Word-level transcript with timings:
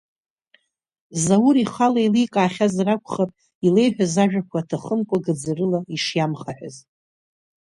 Заур 1.23 1.55
ихала 1.63 1.99
еиликаахьазар 2.01 2.87
акәхап, 2.95 3.31
илеиҳәаз 3.65 4.13
ажәақәа 4.23 4.57
аҭахымкәа 4.61 5.23
гаӡарыла 5.23 5.79
ишиамхаҳәаз. 5.95 6.75